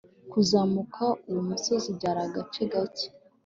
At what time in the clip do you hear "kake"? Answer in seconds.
2.71-3.07